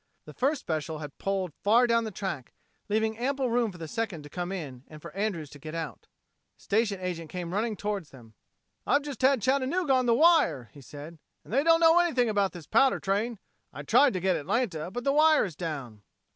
The 0.25 0.33
first 0.33 0.61
special 0.61 0.97
had 0.97 1.19
pulled 1.19 1.53
far 1.53 1.85
down 1.85 2.05
the 2.05 2.09
track, 2.09 2.53
leaving 2.89 3.19
ample 3.19 3.51
room 3.51 3.71
for 3.71 3.77
the 3.77 3.87
second 3.87 4.23
to 4.23 4.31
come 4.31 4.51
in 4.51 4.83
and 4.87 4.99
for 4.99 5.15
Andrews 5.15 5.51
to 5.51 5.59
get 5.59 5.75
out. 5.75 6.07
The 6.57 6.63
station 6.63 6.99
agent 6.99 7.29
came 7.29 7.53
running 7.53 7.75
toward 7.75 8.07
them. 8.07 8.33
"I've 8.87 9.03
just 9.03 9.21
had 9.21 9.43
Chattanooga 9.43 9.93
on 9.93 10.07
the 10.07 10.15
wire," 10.15 10.71
he 10.73 10.81
said, 10.81 11.19
"and 11.43 11.53
they 11.53 11.63
don't 11.63 11.79
know 11.81 11.99
anything 11.99 12.29
about 12.29 12.51
this 12.51 12.65
powder 12.65 12.99
train. 12.99 13.37
I 13.71 13.83
tried 13.83 14.13
to 14.13 14.19
get 14.19 14.35
Atlanta, 14.35 14.89
but 14.89 15.03
the 15.03 15.13
wire 15.13 15.45
is 15.45 15.55
down!" 15.55 16.01